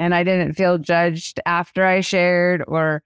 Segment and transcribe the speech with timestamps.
[0.00, 3.02] and I didn't feel judged after I shared or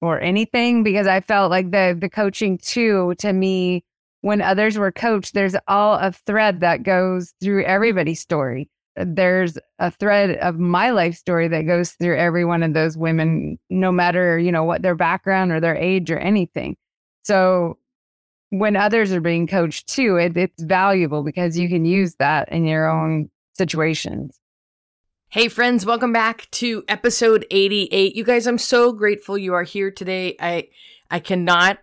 [0.00, 3.84] or anything because I felt like the the coaching too to me
[4.22, 8.68] when others were coached there's all a thread that goes through everybody's story.
[8.96, 13.58] There's a thread of my life story that goes through every one of those women
[13.68, 16.76] no matter you know what their background or their age or anything.
[17.24, 17.78] So
[18.50, 22.64] when others are being coached too it, it's valuable because you can use that in
[22.64, 24.38] your own situations
[25.28, 28.14] Hey, friends, welcome back to episode 88.
[28.14, 30.36] You guys, I'm so grateful you are here today.
[30.38, 30.68] I,
[31.10, 31.78] I cannot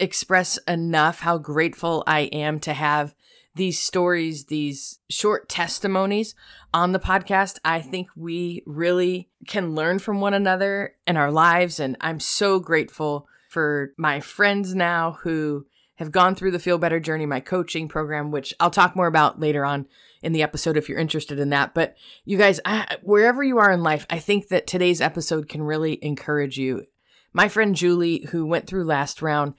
[0.00, 3.14] express enough how grateful I am to have
[3.54, 6.34] these stories, these short testimonies
[6.74, 7.60] on the podcast.
[7.64, 11.78] I think we really can learn from one another in our lives.
[11.78, 15.66] And I'm so grateful for my friends now who
[15.98, 19.40] have gone through the Feel Better Journey, my coaching program, which I'll talk more about
[19.40, 19.86] later on
[20.22, 21.74] in the episode if you're interested in that.
[21.74, 25.62] But you guys, I, wherever you are in life, I think that today's episode can
[25.62, 26.86] really encourage you.
[27.32, 29.54] My friend Julie, who went through last round,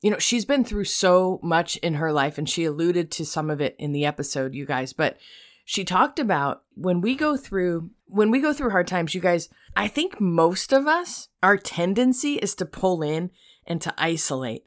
[0.00, 3.50] you know, she's been through so much in her life, and she alluded to some
[3.50, 4.94] of it in the episode, you guys.
[4.94, 5.18] But
[5.66, 9.48] she talked about when we go through when we go through hard times, you guys,
[9.76, 13.30] I think most of us, our tendency is to pull in
[13.66, 14.64] and to isolate.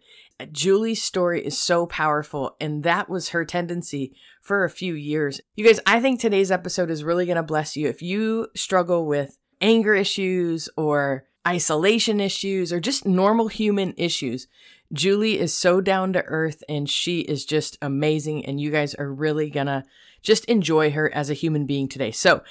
[0.51, 5.39] Julie's story is so powerful, and that was her tendency for a few years.
[5.55, 7.87] You guys, I think today's episode is really going to bless you.
[7.87, 14.47] If you struggle with anger issues or isolation issues or just normal human issues,
[14.91, 18.45] Julie is so down to earth and she is just amazing.
[18.45, 19.83] And you guys are really going to
[20.21, 22.11] just enjoy her as a human being today.
[22.11, 22.43] So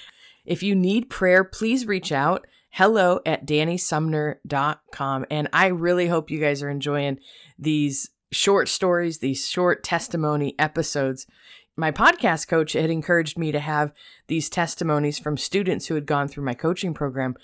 [0.45, 5.27] if you need prayer, please reach out hello at danisumner.com.
[5.31, 7.21] And I really hope you guys are enjoying
[7.57, 11.29] these short stories, these short testimony episodes.
[11.77, 13.93] My podcast coach had encouraged me to have
[14.27, 17.37] these testimonies from students who had gone through my coaching program.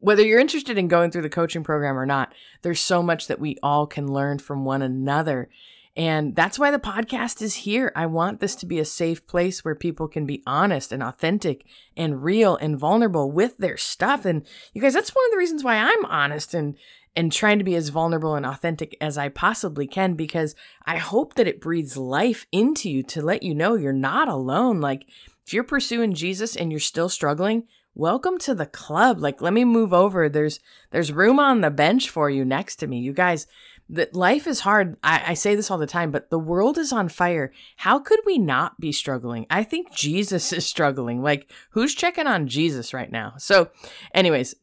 [0.00, 3.38] Whether you're interested in going through the coaching program or not, there's so much that
[3.38, 5.48] we all can learn from one another.
[5.94, 7.92] And that's why the podcast is here.
[7.94, 11.66] I want this to be a safe place where people can be honest and authentic
[11.96, 14.24] and real and vulnerable with their stuff.
[14.24, 16.76] And you guys, that's one of the reasons why I'm honest and
[17.14, 20.54] and trying to be as vulnerable and authentic as I possibly can because
[20.86, 24.80] I hope that it breathes life into you to let you know you're not alone.
[24.80, 25.04] Like
[25.44, 29.18] if you're pursuing Jesus and you're still struggling, welcome to the club.
[29.18, 30.28] Like let me move over.
[30.28, 30.58] There's
[30.90, 32.98] there's room on the bench for you next to me.
[33.00, 33.46] You guys,
[33.92, 34.96] that life is hard.
[35.04, 37.52] I, I, say this all the time, but the world is on fire.
[37.76, 39.46] How could we not be struggling?
[39.50, 41.22] I think Jesus is struggling.
[41.22, 43.34] Like, who's checking on Jesus right now?
[43.36, 43.70] So,
[44.14, 44.54] anyways,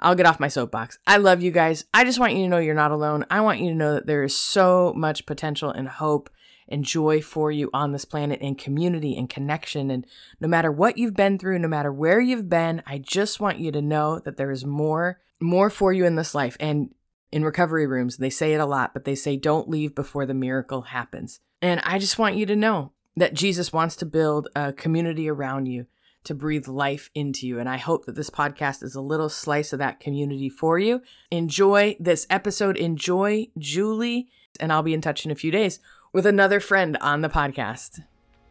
[0.00, 0.98] I'll get off my soapbox.
[1.06, 1.84] I love you guys.
[1.92, 3.26] I just want you to know you're not alone.
[3.30, 6.30] I want you to know that there is so much potential and hope
[6.66, 9.90] and joy for you on this planet and community and connection.
[9.90, 10.06] And
[10.40, 13.70] no matter what you've been through, no matter where you've been, I just want you
[13.72, 16.56] to know that there is more, more for you in this life.
[16.60, 16.90] And
[17.30, 18.16] in recovery rooms.
[18.16, 21.40] They say it a lot, but they say don't leave before the miracle happens.
[21.60, 25.66] And I just want you to know that Jesus wants to build a community around
[25.66, 25.86] you
[26.24, 27.58] to breathe life into you.
[27.58, 31.02] And I hope that this podcast is a little slice of that community for you.
[31.30, 32.76] Enjoy this episode.
[32.76, 34.28] Enjoy Julie.
[34.60, 35.80] And I'll be in touch in a few days
[36.12, 38.00] with another friend on the podcast.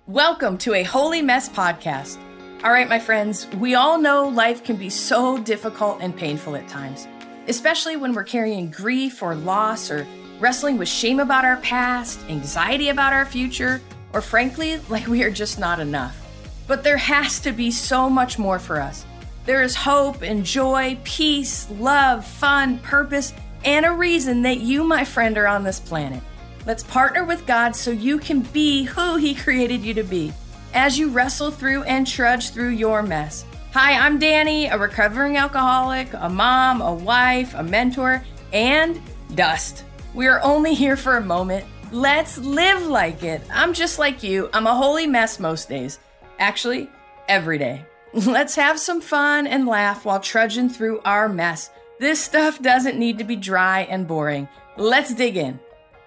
[0.05, 2.17] Welcome to a Holy Mess podcast.
[2.63, 6.67] All right, my friends, we all know life can be so difficult and painful at
[6.67, 7.07] times
[7.47, 10.05] especially when we're carrying grief or loss or
[10.39, 13.81] wrestling with shame about our past, anxiety about our future,
[14.13, 16.15] or frankly, like we are just not enough.
[16.67, 19.05] But there has to be so much more for us.
[19.45, 25.05] There is hope and joy, peace, love, fun, purpose, and a reason that you, my
[25.05, 26.21] friend, are on this planet.
[26.65, 30.33] Let's partner with God so you can be who He created you to be
[30.73, 33.45] as you wrestle through and trudge through your mess.
[33.79, 38.99] Hi, I'm Dani, a recovering alcoholic, a mom, a wife, a mentor, and
[39.35, 39.83] dust.
[40.15, 41.63] We are only here for a moment.
[41.91, 43.39] Let's live like it.
[43.53, 44.49] I'm just like you.
[44.51, 45.99] I'm a holy mess most days.
[46.39, 46.89] Actually,
[47.29, 47.85] every day.
[48.13, 51.69] Let's have some fun and laugh while trudging through our mess.
[51.99, 54.49] This stuff doesn't need to be dry and boring.
[54.75, 55.59] Let's dig in.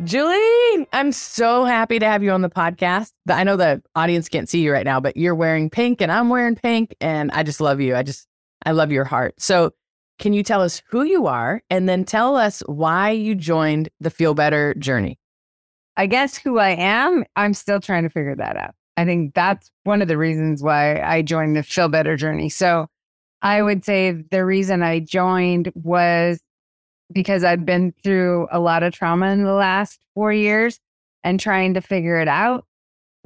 [0.05, 3.12] Julie, I'm so happy to have you on the podcast.
[3.29, 6.31] I know the audience can't see you right now, but you're wearing pink and I'm
[6.31, 7.94] wearing pink and I just love you.
[7.94, 8.26] I just
[8.64, 9.35] I love your heart.
[9.38, 9.73] So,
[10.19, 14.11] can you tell us who you are and then tell us why you joined the
[14.11, 15.19] Feel Better journey?
[15.99, 18.75] I guess who I am, I'm still trying to figure that out.
[18.97, 22.49] I think that's one of the reasons why I joined the Feel Better journey.
[22.49, 22.87] So,
[23.43, 26.41] I would say the reason I joined was
[27.12, 30.81] because I've been through a lot of trauma in the last four years
[31.25, 32.67] and trying to figure it out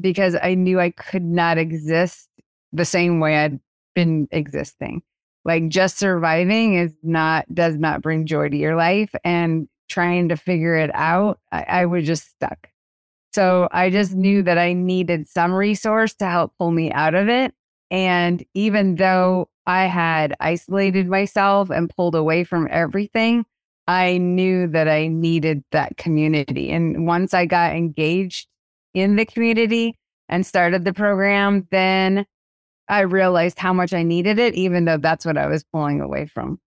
[0.01, 2.29] because I knew I could not exist
[2.73, 3.61] the same way I'd
[3.95, 5.03] been existing.
[5.45, 9.15] Like just surviving is not, does not bring joy to your life.
[9.25, 12.69] And trying to figure it out, I, I was just stuck.
[13.33, 17.29] So I just knew that I needed some resource to help pull me out of
[17.29, 17.53] it.
[17.91, 23.45] And even though I had isolated myself and pulled away from everything,
[23.87, 26.71] I knew that I needed that community.
[26.71, 28.49] And once I got engaged
[28.95, 29.99] in the community
[30.29, 32.27] and started the program, then
[32.89, 36.27] I realized how much I needed it, even though that's what I was pulling away
[36.27, 36.61] from.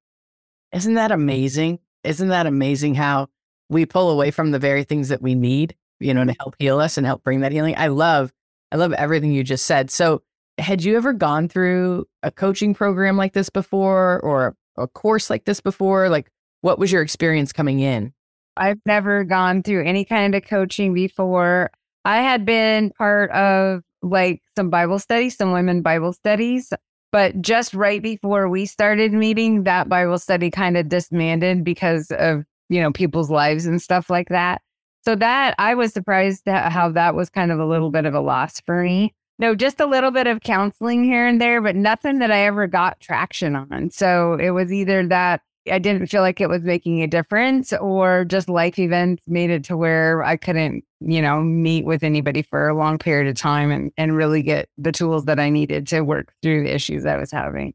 [0.73, 1.79] Isn't that amazing?
[2.03, 3.27] Isn't that amazing how
[3.69, 6.79] we pull away from the very things that we need, you know, to help heal
[6.79, 7.75] us and help bring that healing?
[7.77, 8.31] I love,
[8.71, 9.89] I love everything you just said.
[9.89, 10.21] So,
[10.59, 15.45] had you ever gone through a coaching program like this before or a course like
[15.45, 16.09] this before?
[16.09, 16.31] Like,
[16.67, 18.11] what was your experience coming in?
[18.57, 21.71] I've never gone through any kind of coaching before.
[22.03, 26.73] I had been part of like some Bible studies, some women Bible studies.
[27.13, 32.43] But just right before we started meeting, that Bible study kind of disbanded because of,
[32.67, 34.61] you know, people's lives and stuff like that.
[35.05, 38.13] So that I was surprised at how that was kind of a little bit of
[38.13, 39.15] a loss for me.
[39.39, 42.67] No, just a little bit of counseling here and there, but nothing that I ever
[42.67, 43.89] got traction on.
[43.89, 48.25] So it was either that I didn't feel like it was making a difference or
[48.25, 52.67] just life events made it to where I couldn't, you know, meet with anybody for
[52.67, 56.01] a long period of time and, and really get the tools that I needed to
[56.01, 57.73] work through the issues I was having.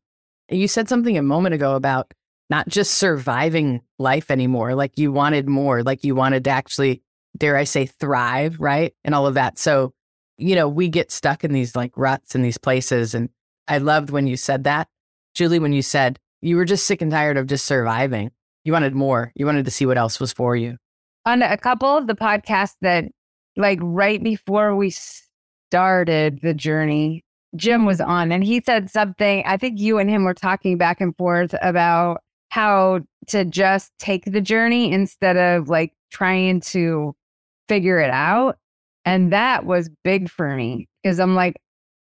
[0.50, 2.12] You said something a moment ago about
[2.50, 7.02] not just surviving life anymore, like you wanted more, like you wanted to actually,
[7.36, 8.94] dare I say, thrive, right?
[9.04, 9.58] And all of that.
[9.58, 9.94] So,
[10.36, 13.14] you know, we get stuck in these like ruts in these places.
[13.14, 13.30] And
[13.68, 14.88] I loved when you said that,
[15.34, 18.30] Julie, when you said, you were just sick and tired of just surviving.
[18.64, 19.32] You wanted more.
[19.34, 20.76] You wanted to see what else was for you.
[21.24, 23.06] On a couple of the podcasts that,
[23.56, 24.92] like, right before we
[25.70, 27.24] started the journey,
[27.56, 29.42] Jim was on and he said something.
[29.46, 34.24] I think you and him were talking back and forth about how to just take
[34.24, 37.14] the journey instead of like trying to
[37.68, 38.58] figure it out.
[39.04, 41.56] And that was big for me because I'm like,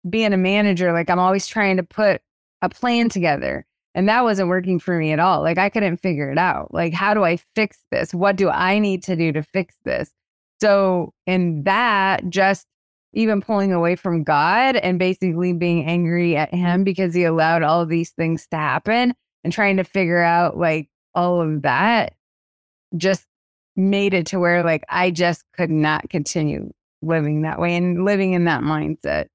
[0.09, 2.21] being a manager, like, I'm always trying to put
[2.61, 3.65] a plan together.
[3.95, 5.41] And that wasn't working for me at all.
[5.41, 6.73] Like I couldn't figure it out.
[6.73, 8.13] Like, how do I fix this?
[8.13, 10.11] What do I need to do to fix this?
[10.61, 12.67] So, in that, just
[13.13, 17.81] even pulling away from God and basically being angry at Him because He allowed all
[17.81, 19.13] of these things to happen
[19.45, 22.13] and trying to figure out like all of that
[22.97, 23.25] just
[23.77, 26.71] made it to where like I just could not continue
[27.01, 29.27] living that way and living in that mindset.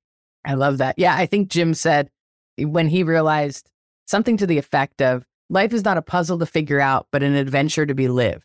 [0.44, 0.98] I love that.
[0.98, 1.14] Yeah.
[1.14, 2.10] I think Jim said
[2.58, 3.69] when he realized
[4.10, 7.34] something to the effect of life is not a puzzle to figure out, but an
[7.34, 8.44] adventure to be lived.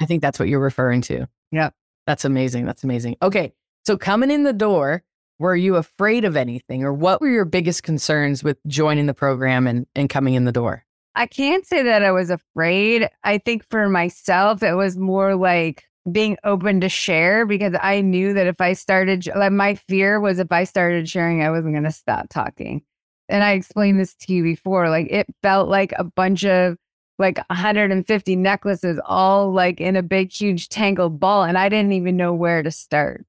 [0.00, 1.26] I think that's what you're referring to.
[1.50, 1.70] Yeah.
[2.06, 2.64] That's amazing.
[2.64, 3.16] That's amazing.
[3.20, 3.52] Okay.
[3.84, 5.02] So coming in the door,
[5.38, 9.66] were you afraid of anything or what were your biggest concerns with joining the program
[9.66, 10.84] and, and coming in the door?
[11.16, 13.08] I can't say that I was afraid.
[13.24, 18.32] I think for myself, it was more like being open to share because I knew
[18.34, 21.84] that if I started, like my fear was if I started sharing, I wasn't going
[21.84, 22.82] to stop talking
[23.30, 26.76] and I explained this to you before, like it felt like a bunch of
[27.18, 31.44] like 150 necklaces all like in a big, huge tangled ball.
[31.44, 33.26] And I didn't even know where to start.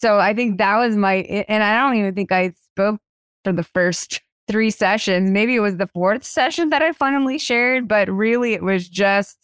[0.00, 1.16] So I think that was my,
[1.48, 3.00] and I don't even think I spoke
[3.44, 5.30] for the first three sessions.
[5.30, 9.38] Maybe it was the fourth session that I finally shared, but really it was just,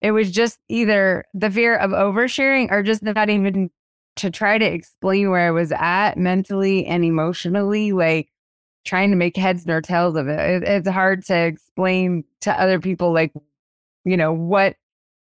[0.00, 3.70] it was just either the fear of oversharing or just not even
[4.16, 7.92] to try to explain where I was at mentally and emotionally.
[7.92, 8.28] Like
[8.86, 10.38] trying to make heads nor tails of it.
[10.38, 10.62] it.
[10.62, 13.32] It's hard to explain to other people, like,
[14.04, 14.76] you know, what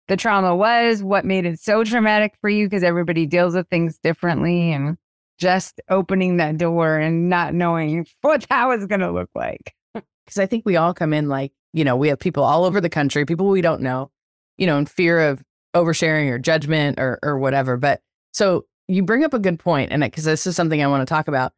[0.07, 3.97] the trauma was, what made it so traumatic for you, because everybody deals with things
[3.97, 4.71] differently.
[4.71, 4.97] And
[5.39, 9.73] just opening that door and not knowing what that was going to look like.
[9.93, 12.79] Because I think we all come in like, you know, we have people all over
[12.79, 14.11] the country, people we don't know,
[14.57, 15.43] you know, in fear of
[15.75, 17.77] oversharing or judgment or, or whatever.
[17.77, 18.01] But
[18.31, 21.11] so you bring up a good point, and because this is something I want to
[21.11, 21.51] talk about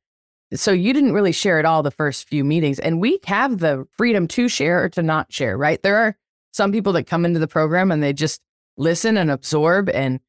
[0.54, 2.80] so you didn't really share at all the first few meetings.
[2.80, 5.82] And we have the freedom to share or to not share, right?
[5.82, 6.16] There are
[6.52, 8.42] some people that come into the program and they just
[8.78, 10.20] listen and absorb and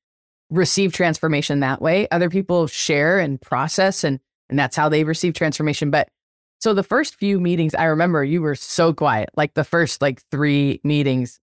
[0.51, 2.09] receive transformation that way.
[2.11, 5.91] Other people share and process and and that's how they receive transformation.
[5.91, 6.09] But
[6.61, 10.23] so the first few meetings, I remember you were so quiet, like the first like
[10.31, 11.41] three meetings.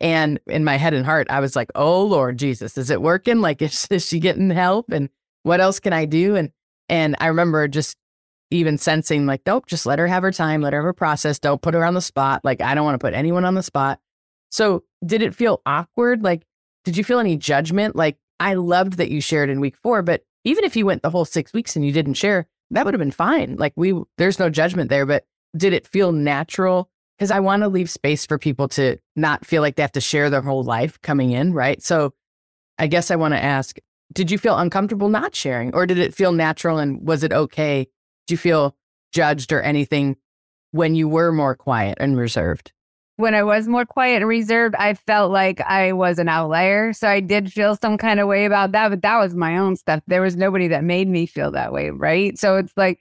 [0.00, 3.40] And in my head and heart, I was like, oh Lord Jesus, is it working?
[3.40, 4.90] Like, is, is she getting help?
[4.92, 5.08] And
[5.42, 6.36] what else can I do?
[6.36, 6.50] And
[6.88, 7.96] and I remember just
[8.50, 11.38] even sensing like, nope, just let her have her time, let her have her process.
[11.38, 12.44] Don't put her on the spot.
[12.44, 14.00] Like, I don't want to put anyone on the spot.
[14.50, 16.22] So, did it feel awkward?
[16.22, 16.44] Like,
[16.84, 17.96] did you feel any judgment?
[17.96, 21.10] Like, I loved that you shared in week four, but even if you went the
[21.10, 23.56] whole six weeks and you didn't share, that would have been fine.
[23.56, 25.24] Like, we, there's no judgment there, but
[25.56, 29.62] did it feel natural because I want to leave space for people to not feel
[29.62, 31.82] like they have to share their whole life coming in, right?
[31.82, 32.12] So
[32.78, 33.78] I guess I want to ask
[34.12, 37.88] Did you feel uncomfortable not sharing, or did it feel natural and was it okay?
[38.26, 38.76] Did you feel
[39.12, 40.16] judged or anything
[40.72, 42.72] when you were more quiet and reserved?
[43.16, 46.92] When I was more quiet and reserved, I felt like I was an outlier.
[46.92, 49.76] So I did feel some kind of way about that, but that was my own
[49.76, 50.02] stuff.
[50.08, 51.90] There was nobody that made me feel that way.
[51.90, 52.36] Right.
[52.36, 53.00] So it's like,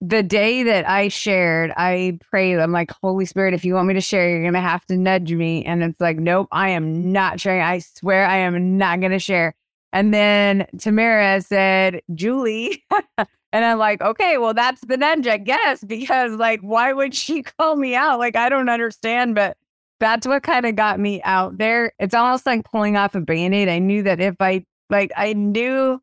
[0.00, 2.58] the day that I shared, I prayed.
[2.58, 4.96] I'm like, Holy Spirit, if you want me to share, you're going to have to
[4.96, 5.64] nudge me.
[5.64, 7.62] And it's like, nope, I am not sharing.
[7.62, 9.54] I swear I am not going to share.
[9.92, 12.84] And then Tamara said, Julie.
[13.56, 17.42] and I'm like, okay, well, that's the nudge, I guess, because like, why would she
[17.58, 18.18] call me out?
[18.18, 19.56] Like, I don't understand, but
[19.98, 21.94] that's what kind of got me out there.
[21.98, 23.70] It's almost like pulling off a band aid.
[23.70, 25.98] I knew that if I, like, I knew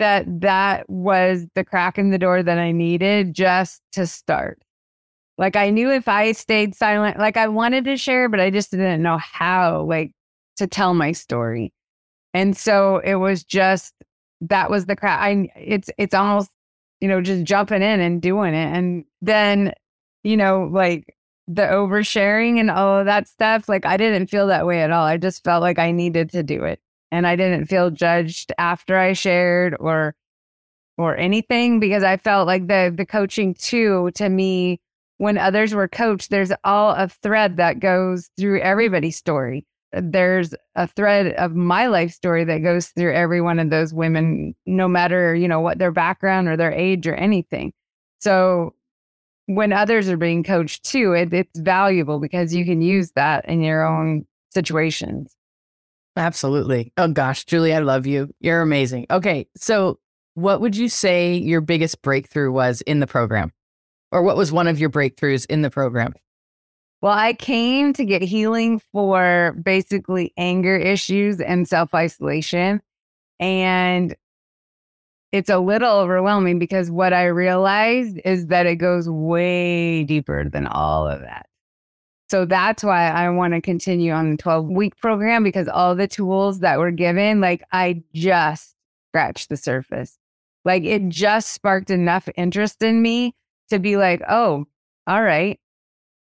[0.00, 4.60] that that was the crack in the door that I needed just to start.
[5.38, 8.72] Like I knew if I stayed silent, like I wanted to share, but I just
[8.72, 10.10] didn't know how, like
[10.56, 11.72] to tell my story.
[12.34, 13.94] And so it was just
[14.40, 15.20] that was the crack.
[15.20, 16.50] I it's it's almost
[17.00, 19.72] you know just jumping in and doing it, and then
[20.24, 21.16] you know like
[21.48, 23.68] the oversharing and all of that stuff.
[23.68, 25.04] Like I didn't feel that way at all.
[25.04, 28.96] I just felt like I needed to do it and I didn't feel judged after
[28.96, 30.14] I shared or
[30.98, 34.80] or anything because I felt like the the coaching too to me
[35.18, 39.66] when others were coached there's all a thread that goes through everybody's story
[40.02, 44.54] there's a thread of my life story that goes through every one of those women
[44.66, 47.72] no matter you know what their background or their age or anything
[48.18, 48.74] so
[49.46, 53.62] when others are being coached too it, it's valuable because you can use that in
[53.62, 55.36] your own situations
[56.16, 56.92] Absolutely.
[56.96, 58.30] Oh gosh, Julie, I love you.
[58.40, 59.06] You're amazing.
[59.10, 59.46] Okay.
[59.56, 60.00] So,
[60.34, 63.52] what would you say your biggest breakthrough was in the program?
[64.12, 66.14] Or what was one of your breakthroughs in the program?
[67.06, 72.82] Well, I came to get healing for basically anger issues and self isolation.
[73.38, 74.16] And
[75.30, 80.66] it's a little overwhelming because what I realized is that it goes way deeper than
[80.66, 81.46] all of that.
[82.28, 86.08] So that's why I want to continue on the 12 week program because all the
[86.08, 88.74] tools that were given, like I just
[89.10, 90.18] scratched the surface.
[90.64, 93.36] Like it just sparked enough interest in me
[93.70, 94.66] to be like, oh,
[95.06, 95.60] all right.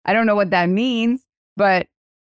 [0.04, 1.22] I don't know what that means,
[1.56, 1.86] but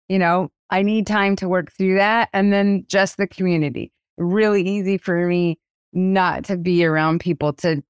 [0.07, 2.29] you know, I need time to work through that.
[2.33, 3.91] And then just the community.
[4.17, 5.57] Really easy for me
[5.93, 7.81] not to be around people to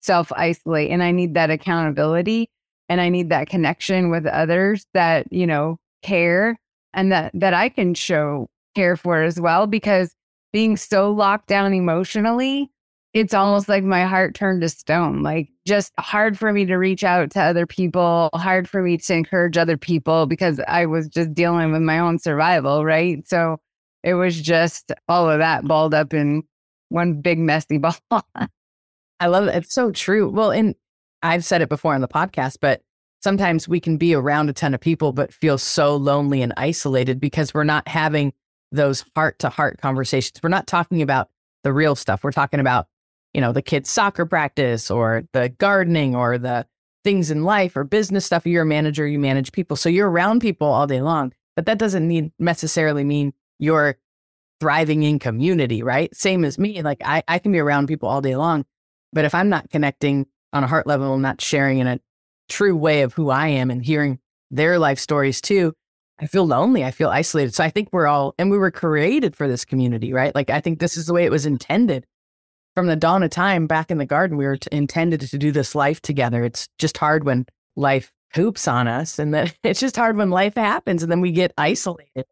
[0.00, 0.90] self isolate.
[0.90, 2.48] And I need that accountability
[2.88, 6.58] and I need that connection with others that, you know, care
[6.94, 10.14] and that that I can show care for as well because
[10.52, 12.70] being so locked down emotionally,
[13.14, 15.22] it's almost like my heart turned to stone.
[15.22, 19.14] Like just hard for me to reach out to other people, hard for me to
[19.14, 23.26] encourage other people because I was just dealing with my own survival, right?
[23.26, 23.58] So
[24.02, 26.42] it was just all of that balled up in
[26.88, 27.96] one big messy ball.
[29.20, 29.56] I love it.
[29.56, 30.28] It's so true.
[30.30, 30.74] Well, and
[31.22, 32.82] I've said it before on the podcast, but
[33.22, 37.20] sometimes we can be around a ton of people, but feel so lonely and isolated
[37.20, 38.32] because we're not having
[38.72, 40.40] those heart to heart conversations.
[40.42, 41.28] We're not talking about
[41.62, 42.24] the real stuff.
[42.24, 42.88] We're talking about,
[43.34, 46.66] you know, the kids' soccer practice or the gardening or the
[47.04, 48.46] things in life or business stuff.
[48.46, 49.76] You're a manager, you manage people.
[49.76, 53.96] So you're around people all day long, but that doesn't need necessarily mean you're
[54.60, 56.14] thriving in community, right?
[56.14, 56.82] Same as me.
[56.82, 58.64] Like I, I can be around people all day long,
[59.12, 62.00] but if I'm not connecting on a heart level and not sharing in a
[62.48, 64.18] true way of who I am and hearing
[64.50, 65.72] their life stories too,
[66.20, 66.84] I feel lonely.
[66.84, 67.54] I feel isolated.
[67.54, 70.34] So I think we're all, and we were created for this community, right?
[70.34, 72.06] Like I think this is the way it was intended
[72.74, 74.36] from the dawn of time back in the garden.
[74.36, 76.44] We were t- intended to do this life together.
[76.44, 80.54] It's just hard when life hoops on us, and then it's just hard when life
[80.54, 82.26] happens, and then we get isolated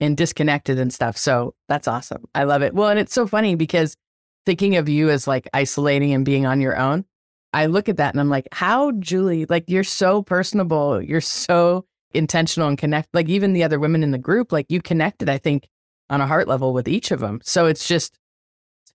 [0.00, 1.16] and disconnected and stuff.
[1.16, 2.24] So that's awesome.
[2.34, 2.74] I love it.
[2.74, 3.96] Well, and it's so funny because
[4.44, 7.04] thinking of you as like isolating and being on your own,
[7.52, 11.00] I look at that and I'm like, how, Julie, like you're so personable.
[11.00, 13.08] You're so intentional and connect.
[13.14, 15.66] Like even the other women in the group, like you connected, I think,
[16.10, 17.40] on a heart level with each of them.
[17.42, 18.18] So it's just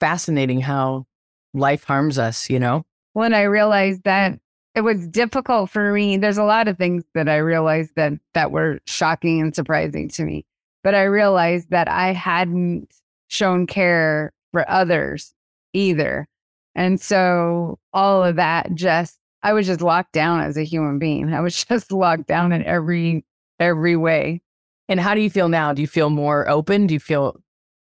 [0.02, 1.06] fascinating how
[1.54, 2.84] life harms us, you know?
[3.14, 4.40] When I realized that
[4.74, 8.52] it was difficult for me, there's a lot of things that I realized that that
[8.52, 10.46] were shocking and surprising to me.
[10.84, 12.94] But I realized that I hadn't
[13.28, 15.34] shown care for others
[15.74, 16.28] either.
[16.74, 21.34] And so all of that just I was just locked down as a human being.
[21.34, 23.24] I was just locked down in every
[23.60, 24.42] every way.
[24.90, 25.74] And how do you feel now?
[25.74, 26.88] Do you feel more open?
[26.88, 27.40] Do you feel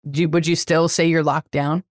[0.10, 1.84] do you, would you still say you're locked down?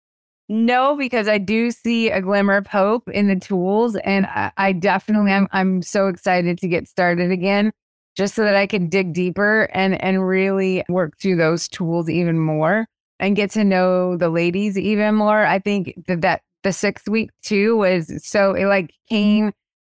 [0.52, 4.73] No, because I do see a glimmer of hope in the tools, and I, I
[4.73, 5.47] definitely am.
[5.52, 7.71] I'm so excited to get started again,
[8.16, 12.37] just so that I can dig deeper and and really work through those tools even
[12.40, 12.88] more
[13.21, 15.47] and get to know the ladies even more.
[15.47, 19.52] I think that, that the sixth week too was so it like came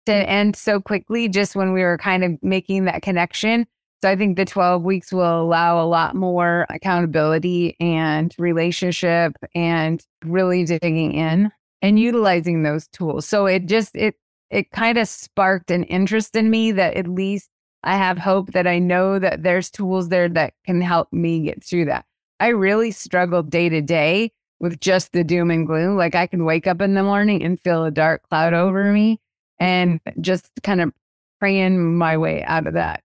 [0.06, 3.66] to end so quickly just when we were kind of making that connection.
[4.04, 10.04] So I think the 12 weeks will allow a lot more accountability and relationship and
[10.22, 13.24] really digging in and utilizing those tools.
[13.24, 14.16] So it just it
[14.50, 17.48] it kind of sparked an interest in me that at least
[17.82, 21.64] I have hope that I know that there's tools there that can help me get
[21.64, 22.04] through that.
[22.40, 25.96] I really struggled day to day with just the doom and gloom.
[25.96, 29.18] Like I can wake up in the morning and feel a dark cloud over me
[29.58, 30.92] and just kind of
[31.40, 33.03] praying my way out of that.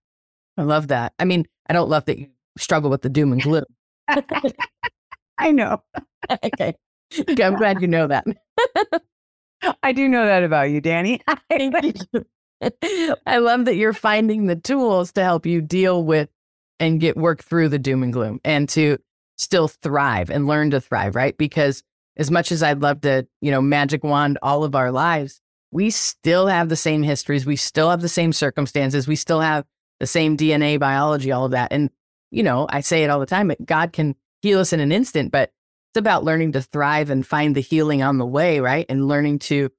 [0.60, 1.13] I love that.
[1.18, 3.63] I mean, I don't love that you struggle with the doom and gloom.
[5.38, 5.82] I know.
[6.44, 6.75] okay.
[7.18, 7.44] okay.
[7.44, 8.25] I'm glad you know that.
[9.82, 11.22] I do know that about you, Dani.
[13.25, 16.30] I love that you're finding the tools to help you deal with
[16.80, 18.98] and get work through the doom and gloom and to
[19.38, 21.38] still thrive and learn to thrive, right?
[21.38, 21.84] Because
[22.18, 25.39] as much as I'd love to, you know, magic wand all of our lives,
[25.72, 27.46] we still have the same histories.
[27.46, 29.08] We still have the same circumstances.
[29.08, 29.66] We still have
[30.00, 31.72] the same DNA, biology, all of that.
[31.72, 31.89] And,
[32.32, 35.32] you know, I say it all the time God can heal us in an instant,
[35.32, 35.51] but
[35.91, 38.86] it's about learning to thrive and find the healing on the way, right?
[38.89, 39.70] And learning to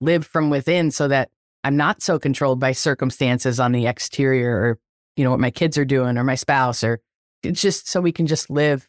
[0.00, 1.30] live from within so that
[1.64, 4.78] I'm not so controlled by circumstances on the exterior or,
[5.16, 7.00] you know, what my kids are doing or my spouse or
[7.42, 8.88] it's just so we can just live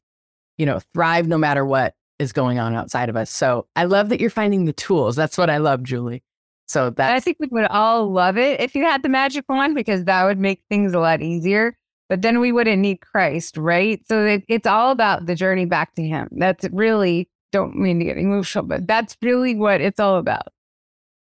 [0.59, 3.31] you know, thrive no matter what is going on outside of us.
[3.31, 5.15] So I love that you're finding the tools.
[5.15, 6.21] That's what I love, Julie.
[6.69, 9.73] So that I think we would all love it if you had the magic wand
[9.73, 11.75] because that would make things a lot easier.
[12.09, 13.99] But then we wouldn't need Christ, right?
[14.07, 16.29] So it, it's all about the journey back to Him.
[16.31, 20.49] That's really don't mean to get emotional, but that's really what it's all about.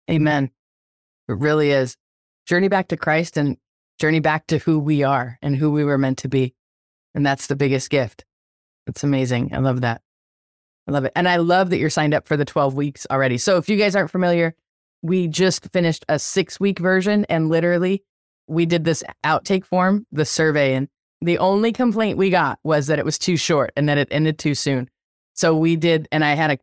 [0.09, 0.51] Amen.
[1.27, 1.97] It really is.
[2.45, 3.57] Journey back to Christ and
[3.99, 6.53] journey back to who we are and who we were meant to be.
[7.15, 8.23] And that's the biggest gift.
[8.85, 9.49] It's amazing.
[9.53, 10.03] I love that.
[10.87, 11.11] I love it.
[11.15, 13.39] And I love that you're signed up for the 12 weeks already.
[13.39, 14.55] So if you guys aren't familiar,
[15.01, 18.03] we just finished a six week version and literally
[18.47, 20.73] we did this outtake form, the survey.
[20.73, 20.87] And
[21.21, 24.39] the only complaint we got was that it was too short and that it ended
[24.39, 24.89] too soon.
[25.35, 26.57] So we did, and I had a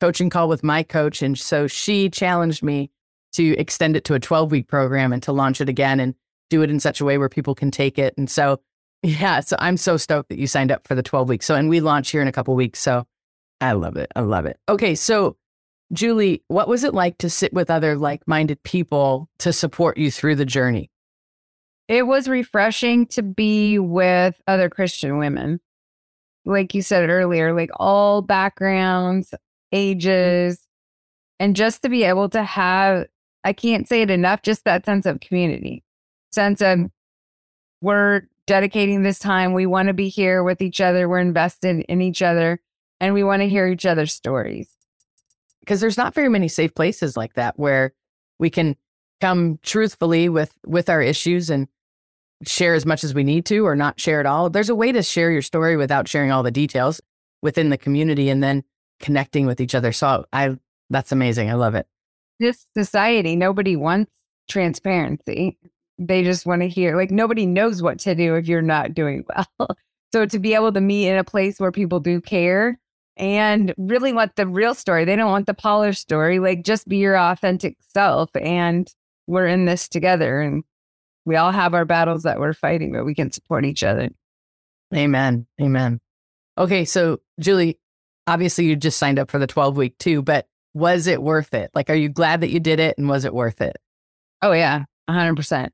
[0.00, 1.20] coaching call with my coach.
[1.20, 2.90] And so she challenged me
[3.32, 6.14] to extend it to a 12 week program and to launch it again and
[6.48, 8.14] do it in such a way where people can take it.
[8.16, 8.60] And so
[9.02, 9.40] yeah.
[9.40, 11.46] So I'm so stoked that you signed up for the 12 weeks.
[11.46, 12.78] So, and we launch here in a couple weeks.
[12.78, 13.04] So
[13.60, 14.10] I love it.
[14.14, 14.58] I love it.
[14.68, 14.94] Okay.
[14.94, 15.36] So,
[15.92, 20.10] Julie, what was it like to sit with other like minded people to support you
[20.10, 20.90] through the journey?
[21.88, 25.60] It was refreshing to be with other Christian women.
[26.44, 29.34] Like you said earlier, like all backgrounds,
[29.70, 30.58] ages,
[31.38, 33.06] and just to be able to have,
[33.44, 35.84] I can't say it enough, just that sense of community,
[36.32, 36.90] sense of
[37.80, 39.52] we're dedicating this time.
[39.52, 41.08] We want to be here with each other.
[41.08, 42.60] We're invested in each other
[43.00, 44.68] and we want to hear each other's stories.
[45.62, 47.92] Because there's not very many safe places like that where
[48.38, 48.76] we can
[49.20, 51.68] come truthfully with with our issues and
[52.44, 54.50] share as much as we need to or not share at all.
[54.50, 57.00] There's a way to share your story without sharing all the details
[57.40, 58.64] within the community and then
[59.00, 59.92] connecting with each other.
[59.92, 60.56] So I
[60.90, 61.50] that's amazing.
[61.50, 61.86] I love it.
[62.40, 64.12] This society, nobody wants
[64.48, 65.56] transparency
[65.98, 69.24] they just want to hear like nobody knows what to do if you're not doing
[69.58, 69.76] well.
[70.12, 72.78] so to be able to meet in a place where people do care
[73.16, 76.38] and really want the real story, they don't want the polished story.
[76.38, 78.92] Like just be your authentic self and
[79.26, 80.64] we're in this together and
[81.24, 84.08] we all have our battles that we're fighting, but we can support each other.
[84.94, 85.46] Amen.
[85.60, 86.00] Amen.
[86.58, 87.78] Okay, so Julie,
[88.26, 91.70] obviously you just signed up for the 12 week too, but was it worth it?
[91.74, 93.76] Like, are you glad that you did it and was it worth it?
[94.42, 95.70] Oh, yeah, 100%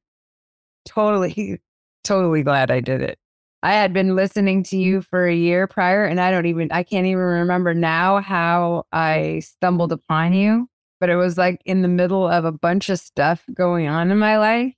[0.88, 1.60] totally,
[2.04, 3.18] totally glad I did it.
[3.62, 5.08] I had been listening to you mm-hmm.
[5.10, 9.40] for a year prior, and I don't even, I can't even remember now how I
[9.44, 10.68] stumbled upon you,
[11.00, 14.18] but it was like in the middle of a bunch of stuff going on in
[14.18, 14.74] my life.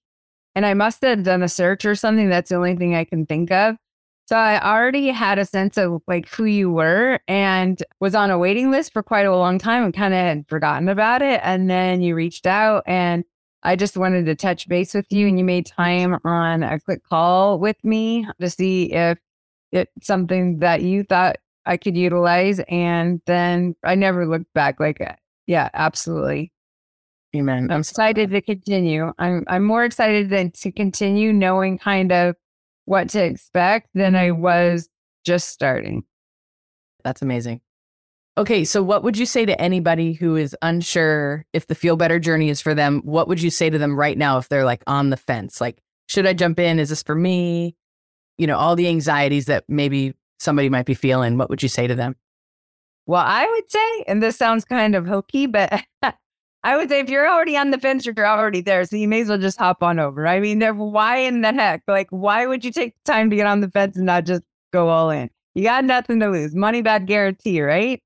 [0.54, 2.28] And I must have done a search or something.
[2.28, 3.76] That's the only thing I can think of.
[4.26, 8.38] So I already had a sense of like who you were and was on a
[8.38, 11.40] waiting list for quite a long time and kind of had forgotten about it.
[11.42, 13.24] And then you reached out and
[13.62, 17.04] I just wanted to touch base with you, and you made time on a quick
[17.04, 19.18] call with me to see if
[19.72, 22.60] it's something that you thought I could utilize.
[22.68, 24.80] And then I never looked back.
[24.80, 25.14] Like, uh,
[25.46, 26.52] yeah, absolutely.
[27.36, 27.70] Amen.
[27.70, 29.12] I'm excited to continue.
[29.18, 32.34] I'm I'm more excited than to continue knowing kind of
[32.86, 34.88] what to expect than I was
[35.24, 36.02] just starting.
[37.04, 37.60] That's amazing.
[38.40, 42.18] Okay, so what would you say to anybody who is unsure if the feel better
[42.18, 43.02] journey is for them?
[43.04, 45.60] What would you say to them right now if they're like on the fence?
[45.60, 46.78] Like, should I jump in?
[46.78, 47.76] Is this for me?
[48.38, 51.36] You know, all the anxieties that maybe somebody might be feeling.
[51.36, 52.16] What would you say to them?
[53.04, 55.84] Well, I would say, and this sounds kind of hokey, but
[56.64, 58.86] I would say if you're already on the fence, or you're already there.
[58.86, 60.26] So you may as well just hop on over.
[60.26, 61.82] I mean, why in the heck?
[61.86, 64.88] Like, why would you take time to get on the fence and not just go
[64.88, 65.28] all in?
[65.54, 66.54] You got nothing to lose.
[66.54, 68.02] Money back guarantee, right?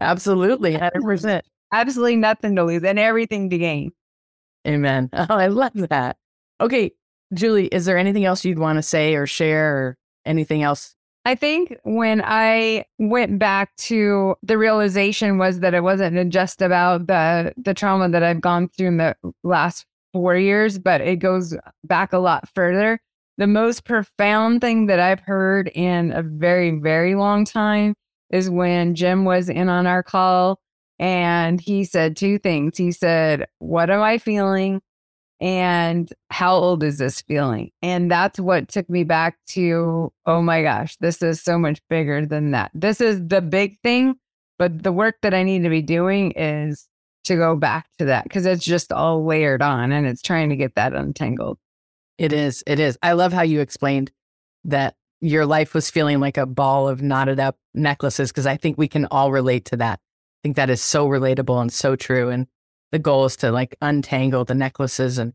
[0.00, 1.42] Absolutely, 100%.
[1.72, 3.92] Absolutely nothing to lose and everything to gain.
[4.66, 5.10] Amen.
[5.14, 6.16] Oh, I love that.
[6.60, 6.92] Okay,
[7.34, 10.94] Julie, is there anything else you'd want to say or share or anything else?
[11.24, 17.06] I think when I went back to the realization was that it wasn't just about
[17.06, 19.84] the the trauma that I've gone through in the last
[20.14, 22.98] 4 years, but it goes back a lot further.
[23.36, 27.94] The most profound thing that I've heard in a very very long time
[28.30, 30.60] is when Jim was in on our call
[30.98, 32.76] and he said two things.
[32.76, 34.82] He said, What am I feeling?
[35.40, 37.70] And how old is this feeling?
[37.80, 42.26] And that's what took me back to, oh my gosh, this is so much bigger
[42.26, 42.72] than that.
[42.74, 44.16] This is the big thing.
[44.58, 46.88] But the work that I need to be doing is
[47.24, 50.56] to go back to that because it's just all layered on and it's trying to
[50.56, 51.58] get that untangled.
[52.16, 52.64] It is.
[52.66, 52.98] It is.
[53.00, 54.10] I love how you explained
[54.64, 58.78] that your life was feeling like a ball of knotted up necklaces because I think
[58.78, 60.00] we can all relate to that.
[60.00, 62.28] I think that is so relatable and so true.
[62.28, 62.46] And
[62.92, 65.32] the goal is to like untangle the necklaces and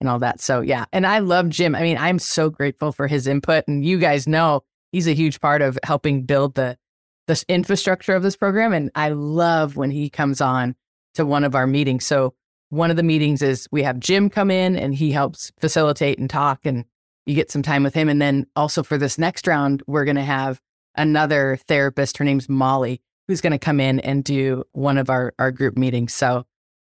[0.00, 0.40] and all that.
[0.40, 1.74] So yeah, and I love Jim.
[1.74, 4.62] I mean, I'm so grateful for his input, and you guys know
[4.92, 6.78] he's a huge part of helping build the
[7.26, 8.72] the infrastructure of this program.
[8.72, 10.74] And I love when he comes on
[11.14, 12.06] to one of our meetings.
[12.06, 12.34] So
[12.70, 16.30] one of the meetings is we have Jim come in and he helps facilitate and
[16.30, 16.84] talk and
[17.28, 18.08] you get some time with him.
[18.08, 20.62] And then also for this next round, we're going to have
[20.96, 22.16] another therapist.
[22.16, 25.76] Her name's Molly, who's going to come in and do one of our, our group
[25.76, 26.14] meetings.
[26.14, 26.46] So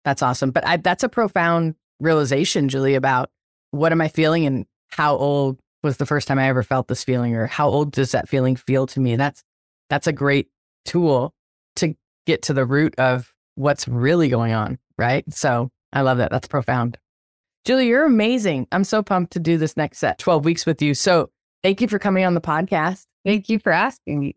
[0.05, 0.51] that's awesome.
[0.51, 3.29] But I, that's a profound realization, Julie, about
[3.71, 7.03] what am I feeling and how old was the first time I ever felt this
[7.03, 9.17] feeling or how old does that feeling feel to me?
[9.17, 9.43] That's,
[9.89, 10.47] that's a great
[10.85, 11.33] tool
[11.75, 11.93] to
[12.25, 14.79] get to the root of what's really going on.
[14.97, 15.25] Right.
[15.33, 16.31] So I love that.
[16.31, 16.97] That's profound.
[17.63, 18.67] Julie, you're amazing.
[18.71, 20.93] I'm so pumped to do this next set, 12 weeks with you.
[20.95, 21.29] So
[21.63, 23.05] thank you for coming on the podcast.
[23.23, 24.35] Thank you for asking me.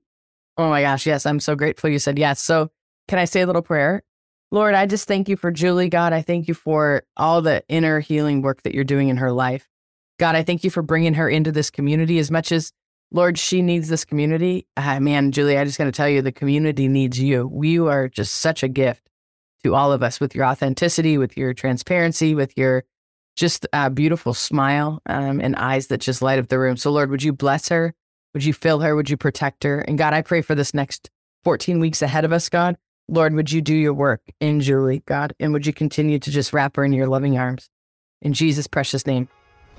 [0.59, 1.07] Oh my gosh.
[1.07, 1.25] Yes.
[1.25, 2.43] I'm so grateful you said yes.
[2.43, 2.71] So
[3.09, 4.03] can I say a little prayer?
[4.51, 6.13] Lord, I just thank you for Julie, God.
[6.13, 9.69] I thank you for all the inner healing work that you're doing in her life.
[10.21, 12.73] God, I thank you for bringing her into this community as much as,
[13.11, 14.67] Lord, she needs this community.
[14.77, 17.51] Ah, man, Julie, I just got to tell you, the community needs you.
[17.63, 19.09] You are just such a gift
[19.65, 22.85] to all of us with your authenticity, with your transparency, with your
[23.37, 26.77] just a beautiful smile um, and eyes that just light up the room.
[26.77, 27.95] So, Lord, would you bless her?
[28.33, 28.95] Would you fill her?
[28.97, 29.81] Would you protect her?
[29.81, 31.11] And God, I pray for this next
[31.45, 32.77] 14 weeks ahead of us, God.
[33.09, 35.35] Lord, would you do your work in Julie, God?
[35.39, 37.69] And would you continue to just wrap her in your loving arms?
[38.23, 39.29] In Jesus' precious name.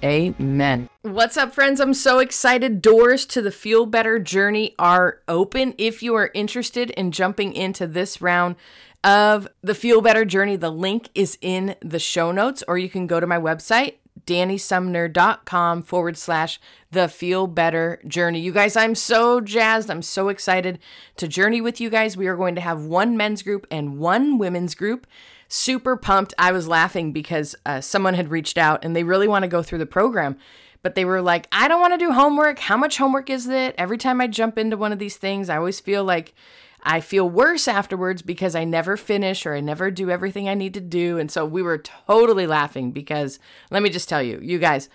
[0.03, 0.89] Amen.
[1.01, 1.79] What's up, friends?
[1.79, 2.81] I'm so excited.
[2.81, 5.73] Doors to the Feel Better journey are open.
[5.77, 8.55] If you are interested in jumping into this round
[9.03, 13.07] of the Feel Better Journey, the link is in the show notes, or you can
[13.07, 16.59] go to my website, danisumner.com forward slash
[16.91, 18.39] the feel better journey.
[18.39, 19.91] You guys, I'm so jazzed.
[19.91, 20.79] I'm so excited
[21.17, 22.17] to journey with you guys.
[22.17, 25.05] We are going to have one men's group and one women's group.
[25.47, 26.33] Super pumped.
[26.37, 29.63] I was laughing because uh, someone had reached out and they really want to go
[29.63, 30.37] through the program
[30.85, 32.59] but they were like, I don't want to do homework.
[32.59, 33.73] How much homework is it?
[33.75, 36.35] Every time I jump into one of these things, I always feel like
[36.83, 40.75] I feel worse afterwards because I never finish or I never do everything I need
[40.75, 41.17] to do.
[41.17, 43.39] And so we were totally laughing because
[43.71, 44.87] let me just tell you, you guys,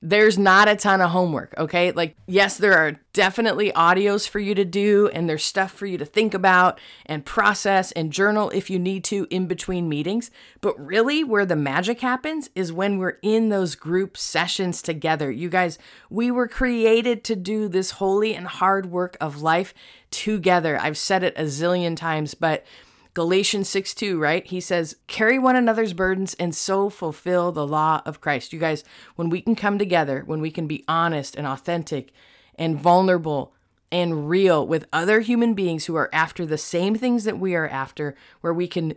[0.00, 1.90] there's not a ton of homework, okay?
[1.90, 5.98] Like, yes, there are definitely audios for you to do, and there's stuff for you
[5.98, 10.30] to think about and process and journal if you need to in between meetings.
[10.60, 15.32] But really, where the magic happens is when we're in those group sessions together.
[15.32, 19.74] You guys, we were created to do this holy and hard work of life
[20.12, 20.78] together.
[20.78, 22.64] I've said it a zillion times, but
[23.18, 24.46] Galatians 6 2, right?
[24.46, 28.52] He says, carry one another's burdens and so fulfill the law of Christ.
[28.52, 28.84] You guys,
[29.16, 32.12] when we can come together, when we can be honest and authentic
[32.54, 33.52] and vulnerable
[33.90, 37.66] and real with other human beings who are after the same things that we are
[37.66, 38.94] after, where we can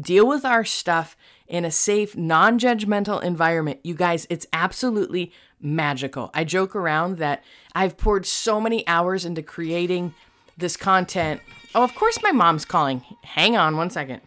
[0.00, 1.16] deal with our stuff
[1.48, 6.30] in a safe, non judgmental environment, you guys, it's absolutely magical.
[6.32, 7.42] I joke around that
[7.74, 10.14] I've poured so many hours into creating
[10.56, 11.40] this content
[11.74, 13.02] Oh, of course my mom's calling.
[13.22, 14.22] Hang on one second.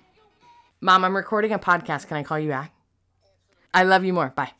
[0.79, 2.07] Mom, I'm recording a podcast.
[2.07, 2.73] Can I call you back?
[3.73, 4.29] I love you more.
[4.29, 4.51] Bye.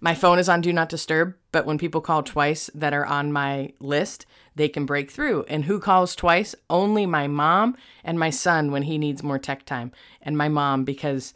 [0.00, 3.32] My phone is on do not disturb, but when people call twice that are on
[3.32, 5.44] my list, they can break through.
[5.48, 6.54] And who calls twice?
[6.70, 10.84] Only my mom and my son when he needs more tech time, and my mom
[10.84, 11.34] because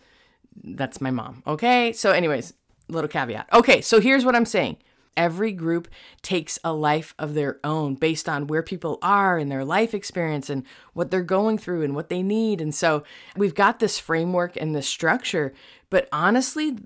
[0.62, 1.42] that's my mom.
[1.46, 1.92] Okay?
[1.92, 2.52] So, anyways,
[2.88, 3.48] little caveat.
[3.52, 4.76] Okay, so here's what I'm saying.
[5.16, 5.88] Every group
[6.22, 10.48] takes a life of their own based on where people are and their life experience
[10.48, 12.60] and what they're going through and what they need.
[12.60, 13.02] And so
[13.36, 15.52] we've got this framework and this structure,
[15.90, 16.78] but honestly,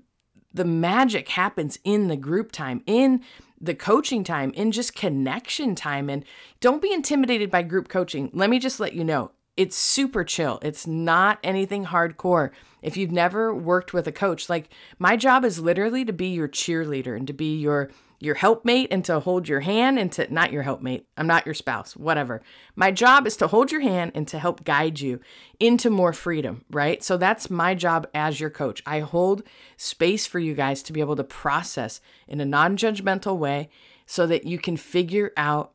[0.53, 3.21] the magic happens in the group time, in
[3.59, 6.09] the coaching time, in just connection time.
[6.09, 6.23] And
[6.61, 8.29] don't be intimidated by group coaching.
[8.33, 10.59] Let me just let you know it's super chill.
[10.61, 12.51] It's not anything hardcore.
[12.81, 16.47] If you've never worked with a coach, like my job is literally to be your
[16.47, 20.51] cheerleader and to be your your helpmate and to hold your hand and to not
[20.51, 21.07] your helpmate.
[21.17, 22.41] I'm not your spouse, whatever.
[22.75, 25.19] My job is to hold your hand and to help guide you
[25.59, 27.03] into more freedom, right?
[27.03, 28.81] So that's my job as your coach.
[28.85, 29.43] I hold
[29.77, 33.69] space for you guys to be able to process in a non judgmental way
[34.05, 35.71] so that you can figure out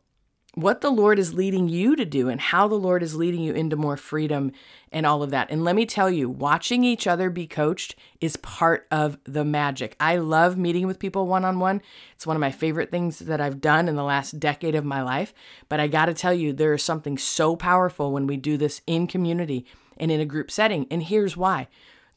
[0.55, 3.53] what the Lord is leading you to do and how the Lord is leading you
[3.53, 4.51] into more freedom
[4.91, 5.49] and all of that.
[5.51, 9.95] And let me tell you, watching each other be coached is part of the magic.
[10.01, 11.81] I love meeting with people one on one.
[12.15, 15.03] It's one of my favorite things that I've done in the last decade of my
[15.03, 15.33] life.
[15.69, 18.81] But I got to tell you, there is something so powerful when we do this
[18.89, 20.87] in community and in a group setting.
[20.91, 21.69] And here's why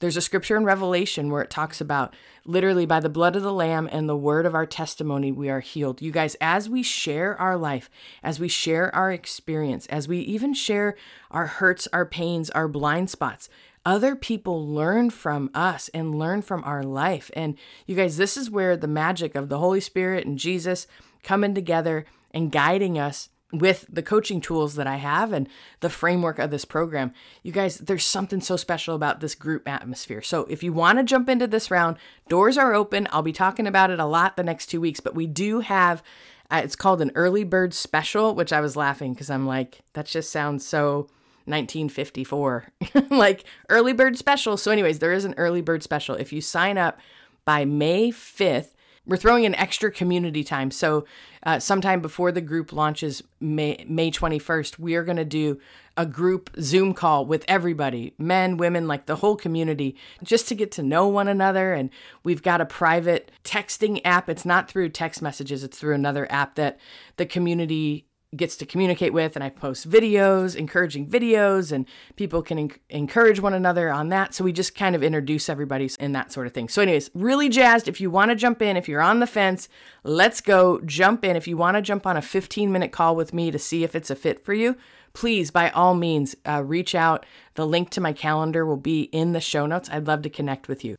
[0.04, 2.14] there's a scripture in Revelation where it talks about
[2.46, 5.62] literally by the blood of the Lamb and the word of our testimony, we are
[5.62, 6.02] healed.
[6.02, 7.90] You guys, as we share our life,
[8.22, 10.98] as we share our experience, as we even share
[11.32, 13.48] our hurts, our pains, our blind spots,
[13.86, 17.32] other people learn from us and learn from our life.
[17.34, 20.86] And you guys, this is where the magic of the Holy Spirit and Jesus
[21.24, 25.48] coming together and guiding us with the coaching tools that I have and
[25.80, 27.14] the framework of this program.
[27.44, 30.24] You guys, there's something so special about this group atmosphere.
[30.24, 33.08] So if you want to jump into this round, doors are open.
[33.12, 36.04] I'll be talking about it a lot the next two weeks, but we do have.
[36.52, 40.08] Uh, it's called an early bird special, which I was laughing because I'm like, that
[40.08, 41.08] just sounds so
[41.46, 42.68] 1954,
[43.10, 44.58] like early bird special.
[44.58, 46.16] So, anyways, there is an early bird special.
[46.16, 47.00] If you sign up
[47.46, 48.74] by May 5th,
[49.06, 50.72] we're throwing an extra community time.
[50.72, 51.06] So,
[51.44, 55.60] uh, sometime before the group launches May, May 21st, we are going to do
[55.98, 60.72] a group Zoom call with everybody men, women, like the whole community, just to get
[60.74, 61.74] to know one another.
[61.74, 61.90] And
[62.24, 64.30] we've got a private texting app.
[64.30, 66.80] It's not through text messages, it's through another app that
[67.18, 72.60] the community gets to communicate with and I post videos, encouraging videos and people can
[72.60, 74.34] en- encourage one another on that.
[74.34, 76.70] So we just kind of introduce everybody in that sort of thing.
[76.70, 79.70] So anyways, really jazzed if you want to jump in, if you're on the fence,
[80.04, 81.36] let's go jump in.
[81.36, 83.96] If you want to jump on a 15 minute call with me to see if
[83.96, 84.76] it's a fit for you,
[85.14, 87.26] please by all means uh, reach out.
[87.56, 89.90] The link to my calendar will be in the show notes.
[89.92, 90.98] I'd love to connect with you.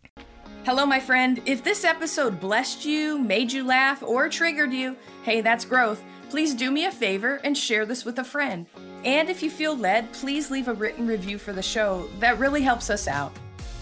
[0.65, 1.43] Hello, my friend.
[1.45, 6.03] If this episode blessed you, made you laugh, or triggered you, hey, that's growth
[6.35, 8.67] please do me a favor and share this with a friend.
[9.05, 12.11] And if you feel led, please leave a written review for the show.
[12.19, 13.33] That really helps us out.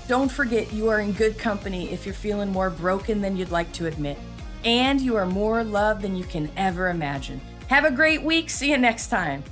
[0.06, 3.72] Don't forget you are in good company if you're feeling more broken than you'd like
[3.72, 4.18] to admit.
[4.66, 7.40] And you are more loved than you can ever imagine.
[7.68, 8.50] Have a great week.
[8.50, 9.42] See you next time.